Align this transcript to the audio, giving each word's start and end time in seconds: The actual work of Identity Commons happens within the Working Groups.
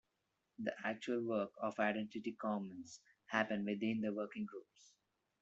The 0.57 0.73
actual 0.83 1.21
work 1.23 1.51
of 1.61 1.79
Identity 1.79 2.31
Commons 2.31 3.01
happens 3.27 3.67
within 3.67 4.01
the 4.01 4.11
Working 4.11 4.47
Groups. 4.47 4.95